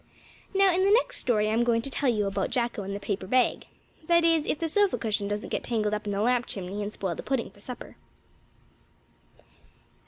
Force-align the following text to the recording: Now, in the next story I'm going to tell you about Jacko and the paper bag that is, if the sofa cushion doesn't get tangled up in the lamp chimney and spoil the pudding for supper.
Now, 0.55 0.73
in 0.73 0.83
the 0.83 0.89
next 0.89 1.17
story 1.17 1.47
I'm 1.47 1.63
going 1.63 1.83
to 1.83 1.89
tell 1.91 2.09
you 2.09 2.25
about 2.25 2.49
Jacko 2.49 2.81
and 2.81 2.95
the 2.95 2.99
paper 2.99 3.27
bag 3.27 3.67
that 4.07 4.25
is, 4.25 4.47
if 4.47 4.57
the 4.57 4.67
sofa 4.67 4.97
cushion 4.97 5.27
doesn't 5.27 5.49
get 5.51 5.63
tangled 5.63 5.93
up 5.93 6.07
in 6.07 6.11
the 6.11 6.21
lamp 6.21 6.47
chimney 6.47 6.81
and 6.81 6.91
spoil 6.91 7.13
the 7.13 7.21
pudding 7.21 7.51
for 7.51 7.61
supper. 7.61 7.97